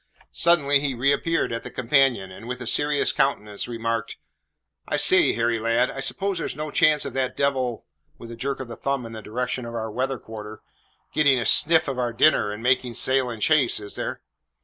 [0.33, 4.17] Suddenly he reappeared at the companion, and with a serious countenance remarked:
[4.87, 7.85] "I say, Harry, lad, I s'pose there's no chance of that devil,"
[8.17, 10.63] with a jerk of the thumb in the direction of our weather quarter
[11.13, 14.21] "getting a sniff of our dinner, and making sail in chase, is there?"